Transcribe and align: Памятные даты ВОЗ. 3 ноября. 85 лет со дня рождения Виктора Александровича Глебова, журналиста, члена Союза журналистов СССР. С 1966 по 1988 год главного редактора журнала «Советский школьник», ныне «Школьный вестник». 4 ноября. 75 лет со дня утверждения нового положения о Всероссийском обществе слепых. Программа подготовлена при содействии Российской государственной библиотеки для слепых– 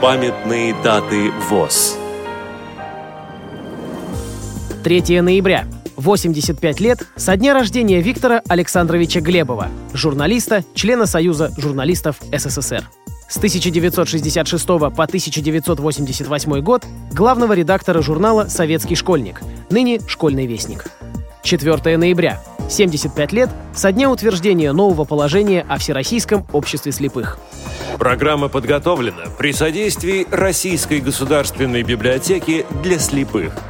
Памятные 0.00 0.74
даты 0.82 1.30
ВОЗ. 1.50 1.98
3 4.82 5.20
ноября. 5.20 5.66
85 5.96 6.80
лет 6.80 7.02
со 7.16 7.36
дня 7.36 7.52
рождения 7.52 8.00
Виктора 8.00 8.40
Александровича 8.48 9.20
Глебова, 9.20 9.68
журналиста, 9.92 10.64
члена 10.72 11.04
Союза 11.04 11.52
журналистов 11.58 12.16
СССР. 12.32 12.88
С 13.28 13.36
1966 13.36 14.66
по 14.66 14.86
1988 14.86 16.60
год 16.62 16.86
главного 17.12 17.52
редактора 17.52 18.00
журнала 18.00 18.46
«Советский 18.46 18.94
школьник», 18.94 19.42
ныне 19.68 20.00
«Школьный 20.06 20.46
вестник». 20.46 20.86
4 21.42 21.98
ноября. 21.98 22.40
75 22.70 23.32
лет 23.32 23.50
со 23.74 23.92
дня 23.92 24.10
утверждения 24.10 24.72
нового 24.72 25.04
положения 25.04 25.64
о 25.68 25.78
Всероссийском 25.78 26.46
обществе 26.52 26.92
слепых. 26.92 27.38
Программа 27.98 28.48
подготовлена 28.48 29.24
при 29.38 29.52
содействии 29.52 30.26
Российской 30.30 31.00
государственной 31.00 31.82
библиотеки 31.82 32.64
для 32.82 32.98
слепых– 32.98 33.52